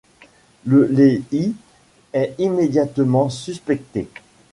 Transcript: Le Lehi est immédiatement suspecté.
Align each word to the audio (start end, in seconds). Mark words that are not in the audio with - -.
Le 0.65 0.87
Lehi 0.87 1.53
est 2.11 2.33
immédiatement 2.39 3.29
suspecté. 3.29 4.07